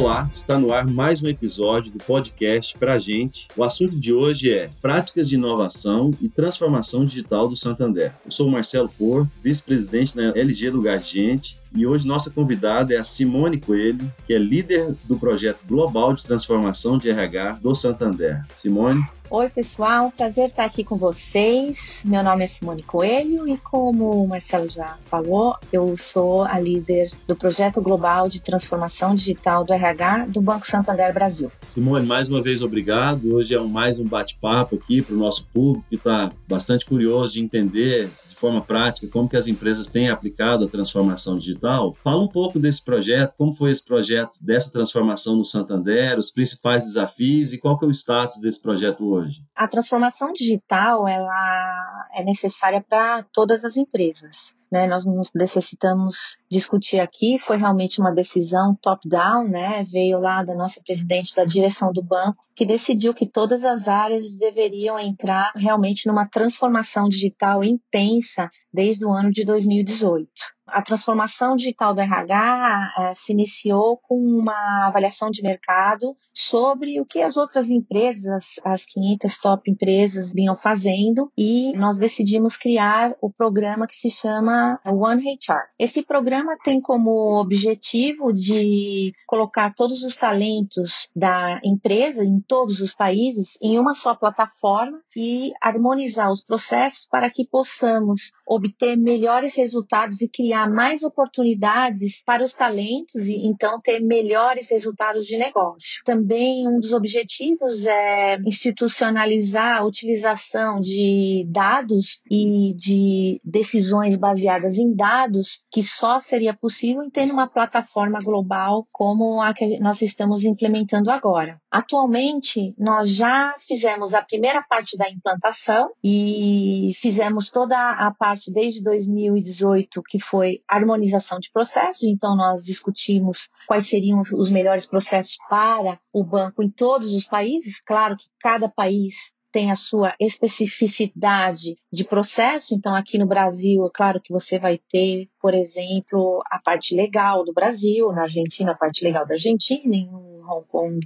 [0.00, 3.48] Olá, está no ar mais um episódio do podcast Pra Gente.
[3.54, 8.10] O assunto de hoje é Práticas de Inovação e Transformação Digital do Santander.
[8.24, 12.94] Eu sou o Marcelo Porto, vice-presidente da LG Lugar de Gente, e hoje nossa convidada
[12.94, 17.74] é a Simone Coelho, que é líder do projeto global de transformação de RH do
[17.74, 18.42] Santander.
[18.54, 22.02] Simone, Oi, pessoal, prazer estar aqui com vocês.
[22.04, 27.12] Meu nome é Simone Coelho e, como o Marcelo já falou, eu sou a líder
[27.28, 31.48] do projeto global de transformação digital do RH do Banco Santander Brasil.
[31.64, 33.36] Simone, mais uma vez obrigado.
[33.36, 37.40] Hoje é mais um bate-papo aqui para o nosso público que está bastante curioso de
[37.40, 41.94] entender forma prática, como que as empresas têm aplicado a transformação digital.
[42.02, 46.84] Fala um pouco desse projeto, como foi esse projeto dessa transformação no Santander, os principais
[46.84, 49.42] desafios e qual que é o status desse projeto hoje.
[49.54, 55.04] A transformação digital ela é necessária para todas as empresas né, nós
[55.34, 61.44] necessitamos discutir aqui, foi realmente uma decisão top-down, né, veio lá da nossa presidente da
[61.44, 67.64] direção do banco, que decidiu que todas as áreas deveriam entrar realmente numa transformação digital
[67.64, 70.28] intensa desde o ano de 2018.
[70.72, 77.04] A transformação digital do RH eh, se iniciou com uma avaliação de mercado sobre o
[77.04, 83.30] que as outras empresas, as 500 top empresas, vinham fazendo e nós decidimos criar o
[83.30, 85.60] programa que se chama One HR.
[85.78, 92.94] Esse programa tem como objetivo de colocar todos os talentos da empresa em todos os
[92.94, 100.20] países em uma só plataforma e harmonizar os processos para que possamos obter melhores resultados
[100.20, 106.02] e criar mais oportunidades para os talentos e então ter melhores resultados de negócio.
[106.04, 114.94] Também um dos objetivos é institucionalizar a utilização de dados e de decisões baseadas em
[114.94, 120.44] dados que só seria possível em ter uma plataforma global como a que nós estamos
[120.44, 121.60] implementando agora.
[121.70, 128.82] Atualmente, nós já fizemos a primeira parte da implantação e fizemos toda a parte desde
[128.82, 132.02] 2018 que foi harmonização de processos.
[132.02, 137.80] Então, nós discutimos quais seriam os melhores processos para o banco em todos os países.
[137.80, 142.74] Claro que cada país tem a sua especificidade de processo.
[142.74, 147.44] Então, aqui no Brasil, é claro que você vai ter, por exemplo, a parte legal
[147.44, 150.08] do Brasil, na Argentina, a parte legal da Argentina, em
[150.50, 151.00] Hong Kong,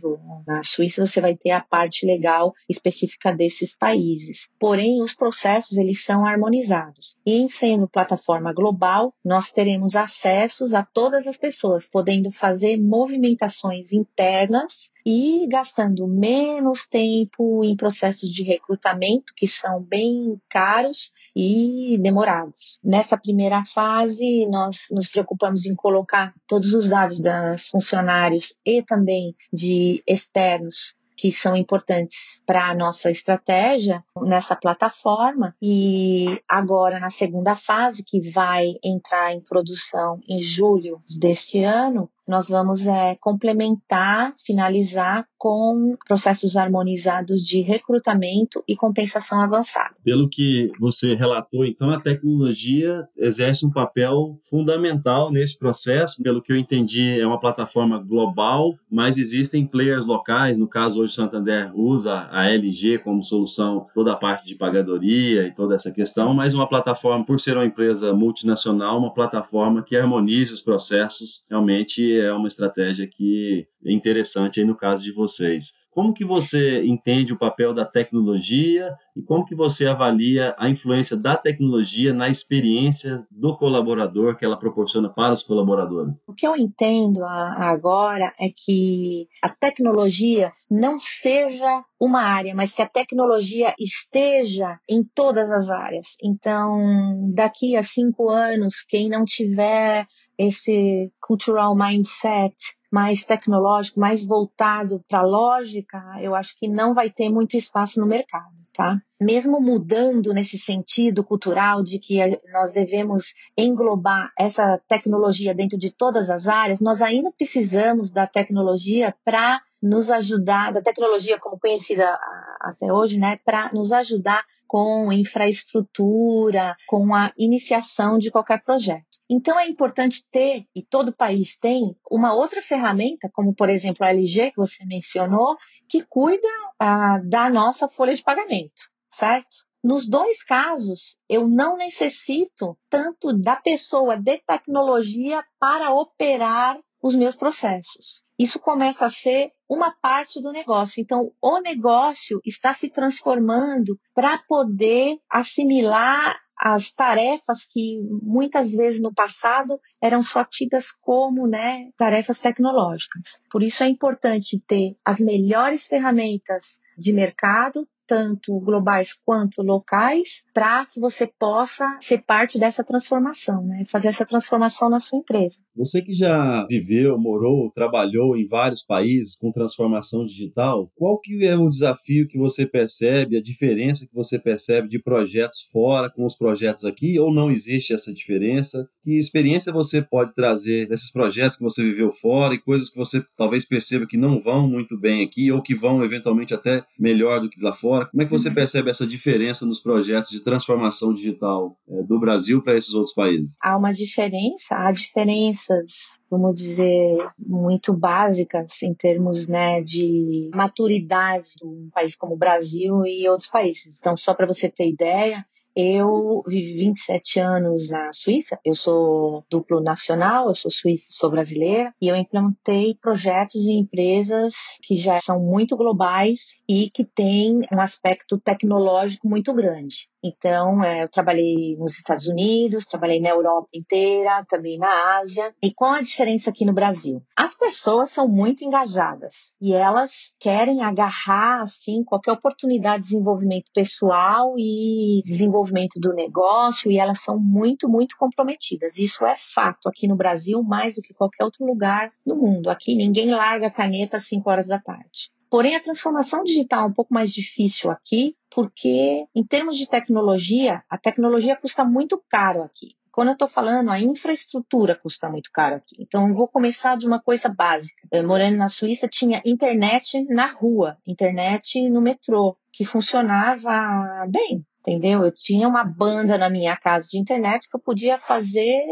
[0.47, 4.49] na Suíça, você vai ter a parte legal específica desses países.
[4.59, 7.17] Porém, os processos eles são harmonizados.
[7.27, 14.93] E sendo plataforma global, nós teremos acessos a todas as pessoas, podendo fazer movimentações internas
[15.07, 22.81] e gastando menos tempo em processos de recrutamento que são bem caros e demorados.
[22.83, 29.34] Nessa primeira fase, nós nos preocupamos em colocar todos os dados dos funcionários e também
[29.53, 35.55] de externos que são importantes para a nossa estratégia nessa plataforma.
[35.63, 42.49] E agora na segunda fase que vai entrar em produção em julho deste ano nós
[42.49, 49.95] vamos é, complementar, finalizar com processos harmonizados de recrutamento e compensação avançada.
[50.03, 56.23] Pelo que você relatou, então, a tecnologia exerce um papel fundamental nesse processo.
[56.23, 60.59] Pelo que eu entendi, é uma plataforma global, mas existem players locais.
[60.59, 65.55] No caso, hoje, Santander usa a LG como solução, toda a parte de pagadoria e
[65.55, 70.55] toda essa questão, mas uma plataforma, por ser uma empresa multinacional, uma plataforma que harmonize
[70.55, 75.75] os processos realmente é uma estratégia que é interessante aí no caso de vocês.
[75.95, 81.17] Como que você entende o papel da tecnologia e como que você avalia a influência
[81.17, 86.15] da tecnologia na experiência do colaborador que ela proporciona para os colaboradores?
[86.27, 92.83] O que eu entendo agora é que a tecnologia não seja uma área, mas que
[92.83, 96.17] a tecnologia esteja em todas as áreas.
[96.23, 100.07] Então, daqui a cinco anos, quem não tiver
[100.37, 102.57] esse cultural mindset
[102.95, 108.01] mais tecnológico, mais voltado para a lógica, eu acho que não vai ter muito espaço
[108.01, 108.55] no mercado.
[108.73, 109.01] tá?
[109.21, 112.19] Mesmo mudando nesse sentido cultural de que
[112.53, 119.13] nós devemos englobar essa tecnologia dentro de todas as áreas, nós ainda precisamos da tecnologia
[119.25, 122.17] para nos ajudar, da tecnologia como conhecida
[122.61, 129.14] até hoje, né, para nos ajudar com infraestrutura, com a iniciação de qualquer projeto.
[129.29, 134.11] Então é importante ter, e todo país tem, uma outra ferramenta, como por exemplo a
[134.11, 135.57] LG, que você mencionou,
[135.89, 136.49] que cuida
[136.79, 139.57] ah, da nossa folha de pagamento, certo?
[139.83, 147.37] Nos dois casos, eu não necessito tanto da pessoa de tecnologia para operar os meus
[147.37, 148.25] processos.
[148.39, 151.03] Isso começa a ser uma parte do negócio.
[151.03, 159.13] Então, o negócio está se transformando para poder assimilar as tarefas que muitas vezes no
[159.13, 163.41] passado eram só tidas como né, tarefas tecnológicas.
[163.51, 170.87] Por isso é importante ter as melhores ferramentas de mercado tanto globais quanto locais, para
[170.87, 173.85] que você possa ser parte dessa transformação, né?
[173.91, 175.59] fazer essa transformação na sua empresa.
[175.77, 181.57] Você que já viveu, morou, trabalhou em vários países com transformação digital, qual que é
[181.57, 186.37] o desafio que você percebe, a diferença que você percebe de projetos fora com os
[186.37, 188.89] projetos aqui, ou não existe essa diferença?
[189.03, 193.23] Que experiência você pode trazer desses projetos que você viveu fora e coisas que você
[193.37, 197.49] talvez perceba que não vão muito bem aqui ou que vão eventualmente até melhor do
[197.49, 197.94] que lá fora?
[197.95, 198.07] Fora.
[198.11, 198.55] Como é que você uhum.
[198.55, 203.57] percebe essa diferença nos projetos de transformação digital é, do Brasil para esses outros países?
[203.61, 211.67] Há uma diferença, há diferenças, vamos dizer, muito básicas em termos né, de maturidade de
[211.67, 213.99] um país como o Brasil e outros países.
[213.99, 215.45] Então, só para você ter ideia,
[215.77, 221.93] eu vivi 27 anos na Suíça, eu sou duplo nacional, eu sou suíça sou brasileira,
[222.01, 227.81] e eu implementei projetos em empresas que já são muito globais e que têm um
[227.81, 230.09] aspecto tecnológico muito grande.
[230.23, 235.55] Então, é, eu trabalhei nos Estados Unidos, trabalhei na Europa inteira, também na Ásia.
[235.63, 237.23] E qual a diferença aqui no Brasil?
[237.37, 244.55] As pessoas são muito engajadas e elas querem agarrar, assim, qualquer oportunidade de desenvolvimento pessoal
[244.57, 245.64] e desenvolvimento
[246.01, 248.97] do negócio e elas são muito, muito comprometidas.
[248.97, 252.69] Isso é fato aqui no Brasil mais do que qualquer outro lugar do mundo.
[252.69, 255.31] Aqui ninguém larga a caneta às 5 horas da tarde.
[255.51, 260.83] Porém, a transformação digital é um pouco mais difícil aqui, porque, em termos de tecnologia,
[260.91, 262.97] a tecnologia custa muito caro aqui.
[263.13, 265.95] Quando eu estou falando, a infraestrutura custa muito caro aqui.
[266.01, 268.09] Então, eu vou começar de uma coisa básica.
[268.11, 275.25] Eu, morando na Suíça, tinha internet na rua, internet no metrô, que funcionava bem, entendeu?
[275.25, 278.85] Eu tinha uma banda na minha casa de internet que eu podia fazer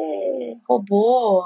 [0.66, 1.44] robô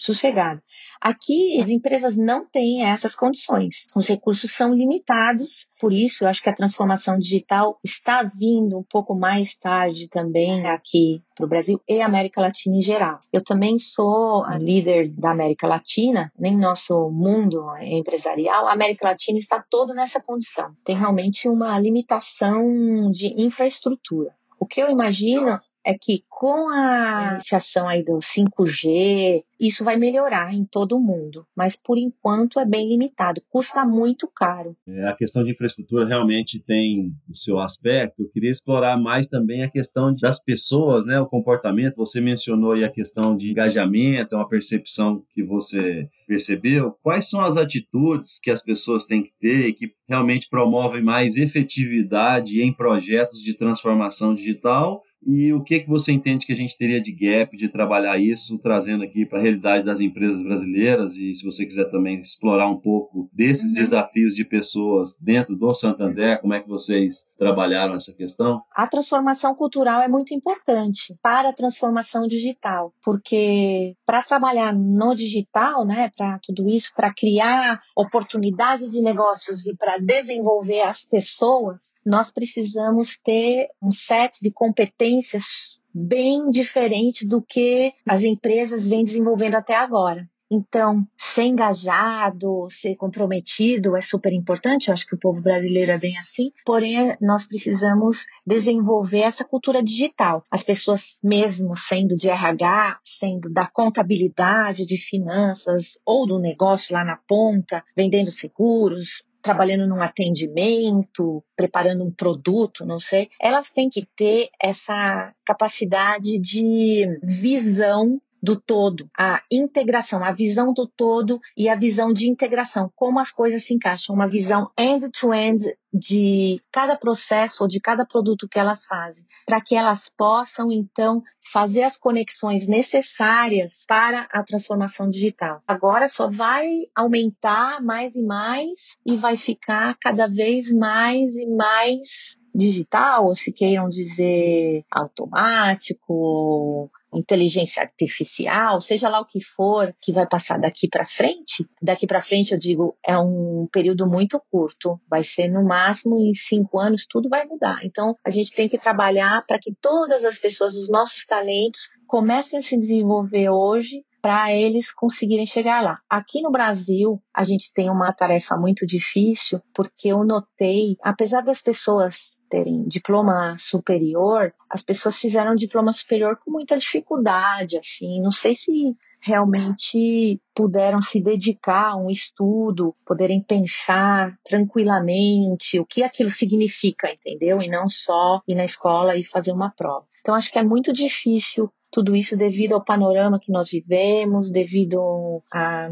[0.00, 0.62] sossegado.
[1.00, 3.86] Aqui, as empresas não têm essas condições.
[3.96, 8.82] Os recursos são limitados, por isso, eu acho que a transformação digital está vindo um
[8.82, 13.20] pouco mais tarde também aqui para o Brasil e América Latina em geral.
[13.32, 19.38] Eu também sou a líder da América Latina, nem nosso mundo empresarial, a América Latina
[19.38, 20.74] está toda nessa condição.
[20.84, 24.34] Tem realmente uma limitação de infraestrutura.
[24.58, 25.58] O que eu imagino
[25.90, 31.44] é que com a iniciação aí do 5G, isso vai melhorar em todo o mundo,
[31.54, 34.74] mas por enquanto é bem limitado, custa muito caro.
[34.88, 38.22] É, a questão de infraestrutura realmente tem o seu aspecto.
[38.22, 41.96] Eu queria explorar mais também a questão das pessoas, né, o comportamento.
[41.96, 46.96] Você mencionou aí a questão de engajamento, é uma percepção que você percebeu.
[47.02, 51.36] Quais são as atitudes que as pessoas têm que ter e que realmente promovem mais
[51.36, 55.02] efetividade em projetos de transformação digital?
[55.26, 58.58] E o que que você entende que a gente teria de gap de trabalhar isso,
[58.58, 61.16] trazendo aqui para a realidade das empresas brasileiras?
[61.16, 63.76] E se você quiser também explorar um pouco desses uhum.
[63.76, 68.62] desafios de pessoas dentro do Santander, como é que vocês trabalharam essa questão?
[68.74, 75.84] A transformação cultural é muito importante para a transformação digital, porque para trabalhar no digital,
[75.84, 82.30] né, para tudo isso, para criar oportunidades de negócios e para desenvolver as pessoas, nós
[82.32, 89.56] precisamos ter um set de competências competências bem diferente do que as empresas vêm desenvolvendo
[89.56, 90.28] até agora.
[90.52, 94.88] Então, ser engajado, ser comprometido é super importante.
[94.88, 96.50] Eu acho que o povo brasileiro é bem assim.
[96.66, 100.42] Porém, nós precisamos desenvolver essa cultura digital.
[100.50, 107.04] As pessoas, mesmo sendo de RH, sendo da contabilidade, de finanças ou do negócio lá
[107.04, 114.06] na ponta, vendendo seguros, trabalhando num atendimento, preparando um produto, não sei, elas têm que
[114.16, 121.74] ter essa capacidade de visão do todo, a integração, a visão do todo e a
[121.74, 127.68] visão de integração, como as coisas se encaixam, uma visão end-to-end de cada processo ou
[127.68, 133.84] de cada produto que elas fazem, para que elas possam então fazer as conexões necessárias
[133.86, 135.62] para a transformação digital.
[135.66, 142.40] Agora só vai aumentar mais e mais e vai ficar cada vez mais e mais
[142.54, 150.26] digital, ou se queiram dizer automático, inteligência artificial, seja lá o que for que vai
[150.26, 151.68] passar daqui para frente.
[151.82, 155.00] Daqui para frente, eu digo, é um período muito curto.
[155.08, 155.79] Vai ser no máximo
[156.18, 157.78] em cinco anos, tudo vai mudar.
[157.84, 162.58] Então, a gente tem que trabalhar para que todas as pessoas, os nossos talentos, comecem
[162.58, 165.98] a se desenvolver hoje para eles conseguirem chegar lá.
[166.08, 171.62] Aqui no Brasil, a gente tem uma tarefa muito difícil, porque eu notei, apesar das
[171.62, 178.54] pessoas terem diploma superior, as pessoas fizeram diploma superior com muita dificuldade, assim, não sei
[178.54, 187.12] se realmente puderam se dedicar a um estudo, poderem pensar tranquilamente o que aquilo significa,
[187.12, 187.60] entendeu?
[187.60, 190.06] E não só ir na escola e fazer uma prova.
[190.20, 195.00] Então acho que é muito difícil tudo isso devido ao panorama que nós vivemos, devido
[195.00, 195.42] ao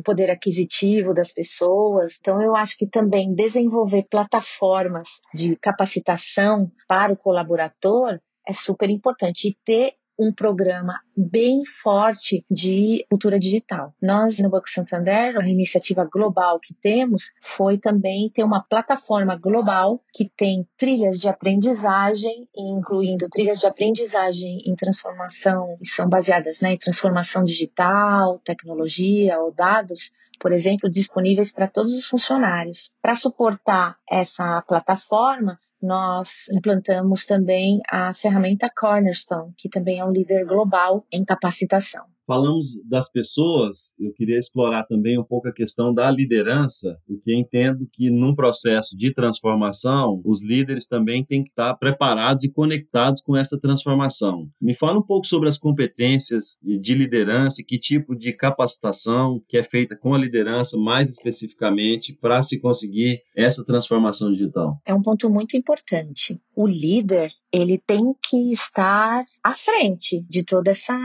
[0.04, 2.16] poder aquisitivo das pessoas.
[2.20, 9.48] Então, eu acho que também desenvolver plataformas de capacitação para o colaborador é super importante
[9.48, 13.94] e ter um programa bem forte de cultura digital.
[14.02, 20.02] Nós, no Banco Santander, a iniciativa global que temos foi também ter uma plataforma global
[20.12, 26.72] que tem trilhas de aprendizagem, incluindo trilhas de aprendizagem em transformação, que são baseadas né,
[26.72, 32.90] em transformação digital, tecnologia ou dados, por exemplo, disponíveis para todos os funcionários.
[33.02, 40.44] Para suportar essa plataforma, nós implantamos também a ferramenta Cornerstone, que também é um líder
[40.44, 42.04] global em capacitação.
[42.28, 47.88] Falamos das pessoas, eu queria explorar também um pouco a questão da liderança, porque entendo
[47.90, 53.34] que num processo de transformação, os líderes também têm que estar preparados e conectados com
[53.34, 54.46] essa transformação.
[54.60, 59.56] Me fala um pouco sobre as competências de liderança e que tipo de capacitação que
[59.56, 64.78] é feita com a liderança, mais especificamente, para se conseguir essa transformação digital.
[64.84, 66.38] É um ponto muito importante.
[66.54, 70.96] O líder, ele tem que estar à frente de toda essa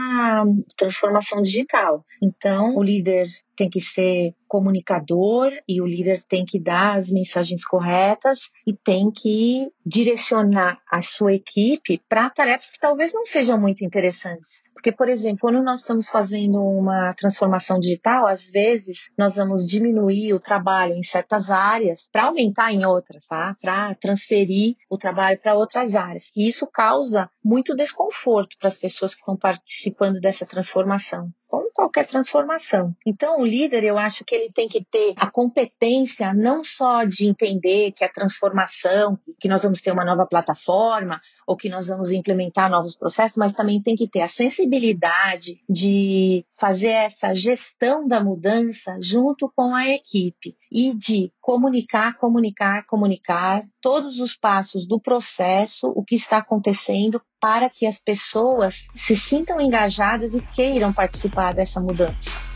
[0.76, 2.04] transformação digital.
[2.22, 7.64] Então, o líder tem que ser comunicador e o líder tem que dar as mensagens
[7.64, 13.84] corretas e tem que direcionar a sua equipe para tarefas que talvez não sejam muito
[13.84, 14.62] interessantes.
[14.84, 20.34] Porque, por exemplo, quando nós estamos fazendo uma transformação digital, às vezes nós vamos diminuir
[20.34, 23.56] o trabalho em certas áreas para aumentar em outras, tá?
[23.62, 26.30] Para transferir o trabalho para outras áreas.
[26.36, 32.06] E isso causa muito desconforto para as pessoas que estão participando dessa transformação como qualquer
[32.06, 32.92] transformação.
[33.06, 37.28] Então, o líder, eu acho que ele tem que ter a competência não só de
[37.28, 42.10] entender que a transformação, que nós vamos ter uma nova plataforma ou que nós vamos
[42.10, 48.22] implementar novos processos, mas também tem que ter a sensibilidade de fazer essa gestão da
[48.22, 55.92] mudança junto com a equipe e de comunicar, comunicar, comunicar todos os passos do processo,
[55.94, 61.78] o que está acontecendo para que as pessoas se sintam engajadas e queiram participar dessa
[61.78, 62.53] mudança.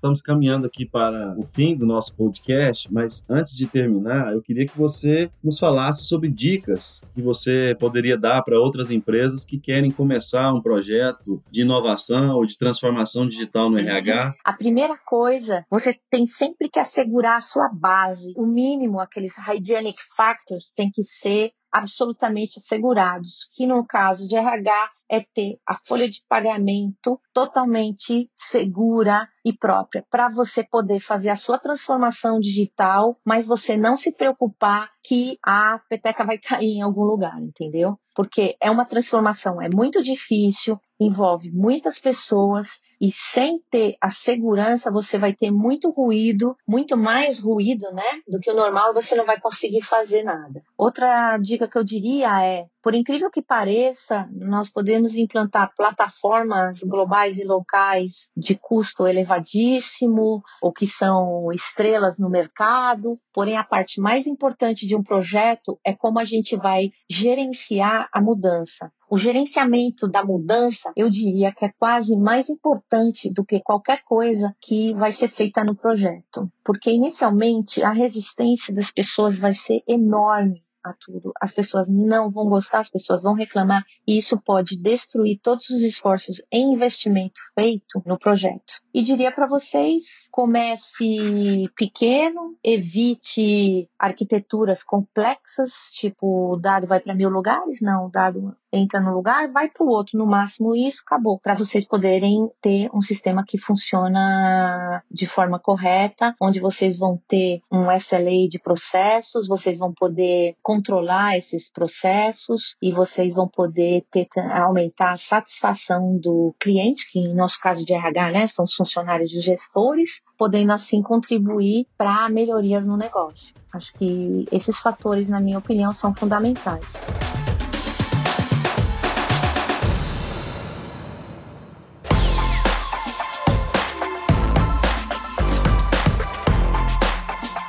[0.00, 4.64] Estamos caminhando aqui para o fim do nosso podcast, mas antes de terminar, eu queria
[4.64, 9.90] que você nos falasse sobre dicas que você poderia dar para outras empresas que querem
[9.90, 14.36] começar um projeto de inovação ou de transformação digital no RH.
[14.42, 18.32] A primeira coisa, você tem sempre que assegurar a sua base.
[18.38, 24.90] O mínimo, aqueles hygienic factors, tem que ser absolutamente assegurados, que no caso de RH
[25.10, 31.36] é ter a folha de pagamento totalmente segura e própria para você poder fazer a
[31.36, 37.02] sua transformação digital, mas você não se preocupar que a peteca vai cair em algum
[37.02, 37.98] lugar, entendeu?
[38.20, 44.92] Porque é uma transformação, é muito difícil, envolve muitas pessoas e sem ter a segurança
[44.92, 49.24] você vai ter muito ruído, muito mais ruído, né, do que o normal, você não
[49.24, 50.62] vai conseguir fazer nada.
[50.76, 57.38] Outra dica que eu diria é por incrível que pareça, nós podemos implantar plataformas globais
[57.38, 64.26] e locais de custo elevadíssimo ou que são estrelas no mercado, porém a parte mais
[64.26, 68.92] importante de um projeto é como a gente vai gerenciar a mudança.
[69.08, 74.54] O gerenciamento da mudança, eu diria que é quase mais importante do que qualquer coisa
[74.60, 80.62] que vai ser feita no projeto, porque inicialmente a resistência das pessoas vai ser enorme
[80.84, 81.32] a tudo.
[81.40, 85.82] As pessoas não vão gostar, as pessoas vão reclamar e isso pode destruir todos os
[85.82, 88.80] esforços em investimento feito no projeto.
[88.92, 97.28] E diria para vocês, comece pequeno, evite arquiteturas complexas, tipo o dado vai para mil
[97.28, 101.38] lugares, não, o dado entra no lugar, vai para o outro, no máximo isso, acabou,
[101.38, 107.60] para vocês poderem ter um sistema que funciona de forma correta, onde vocês vão ter
[107.70, 114.28] um SLA de processos, vocês vão poder controlar esses processos e vocês vão poder ter,
[114.54, 119.32] aumentar a satisfação do cliente, que em nosso caso de RH, né, são os funcionários
[119.32, 123.52] e gestores, podendo assim contribuir para melhorias no negócio.
[123.72, 127.04] Acho que esses fatores, na minha opinião, são fundamentais.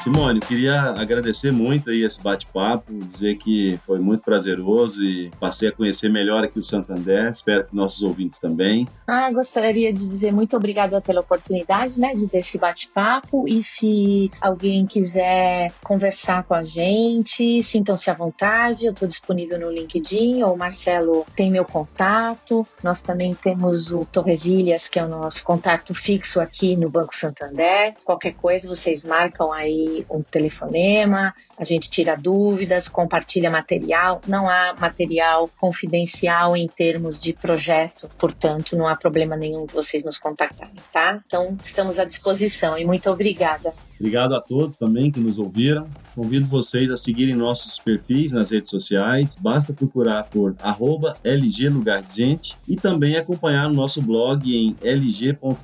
[0.01, 5.71] Simone, queria agradecer muito aí esse bate-papo, dizer que foi muito prazeroso e passei a
[5.71, 7.29] conhecer melhor aqui o Santander.
[7.29, 8.87] Espero que nossos ouvintes também.
[9.05, 14.31] Ah, gostaria de dizer muito obrigada pela oportunidade, né, de ter esse bate-papo e se
[14.41, 18.87] alguém quiser conversar com a gente, sintam-se à vontade.
[18.87, 22.65] Eu estou disponível no LinkedIn ou o Marcelo tem meu contato.
[22.83, 27.93] Nós também temos o Torresilhas, que é o nosso contato fixo aqui no Banco Santander.
[28.03, 34.21] Qualquer coisa vocês marcam aí um telefonema, a gente tira dúvidas, compartilha material.
[34.27, 40.03] Não há material confidencial em termos de projeto, portanto, não há problema nenhum de vocês
[40.03, 41.21] nos contactarem, tá?
[41.25, 43.73] Então, estamos à disposição e muito obrigada.
[44.01, 45.87] Obrigado a todos também que nos ouviram.
[46.15, 49.37] Convido vocês a seguirem nossos perfis nas redes sociais.
[49.39, 54.75] Basta procurar por arroba LG Lugar de Gente e também acompanhar o nosso blog em
[54.81, 55.57] lg.com.br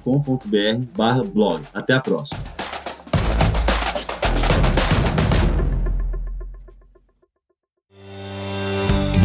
[1.33, 1.63] blog.
[1.73, 2.66] Até a próxima.